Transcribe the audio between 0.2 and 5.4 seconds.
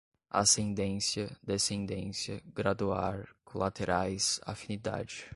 ascendência, descendência, graduar, colaterais, afinidade